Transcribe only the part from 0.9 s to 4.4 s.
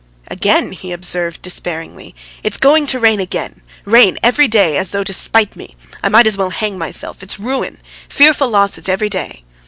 observed despairingly. "It's going to rain again! Rain